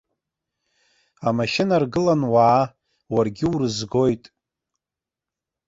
[1.27, 2.63] Амашьына ргылан уаа,
[3.13, 4.23] уаргьы урызгоит.